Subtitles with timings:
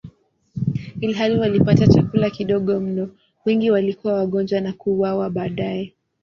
[1.01, 3.09] Ilhali walipata chakula kidogo mno,
[3.45, 5.93] wengi walikuwa wagonjwa na kuuawa baadaye.